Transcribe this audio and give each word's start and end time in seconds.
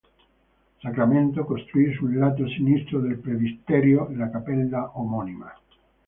Sacramento, 0.81 1.43
costruì 1.45 1.93
sul 1.93 2.15
lato 2.17 2.47
sinistro 2.47 3.01
del 3.01 3.19
presbiterio, 3.19 4.07
la 4.15 4.31
cappella 4.31 4.93
omonima. 4.97 5.53